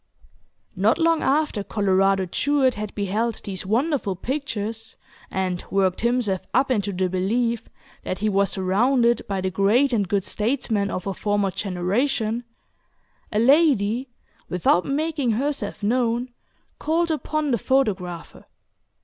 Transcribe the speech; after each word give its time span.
Not 0.75 0.97
long 0.97 1.21
after 1.21 1.63
Colorado 1.63 2.25
Jewett 2.25 2.73
had 2.73 2.95
beheld 2.95 3.43
these 3.43 3.67
wonderful 3.67 4.15
pictures, 4.15 4.95
and 5.29 5.63
worked 5.69 6.01
himself 6.01 6.41
up 6.55 6.71
into 6.71 6.91
the 6.91 7.07
belief 7.07 7.69
that 8.01 8.17
he 8.17 8.27
was 8.27 8.49
surrounded 8.49 9.21
by 9.27 9.41
the 9.41 9.51
great 9.51 9.93
and 9.93 10.07
good 10.07 10.23
statesmen 10.23 10.89
of 10.89 11.05
a 11.05 11.13
former 11.13 11.51
generation, 11.51 12.45
a 13.31 13.37
lady, 13.37 14.09
without 14.49 14.85
making 14.85 15.33
herself 15.33 15.83
known, 15.83 16.29
called 16.79 17.11
upon 17.11 17.51
the 17.51 17.59
photographer. 17.59 18.45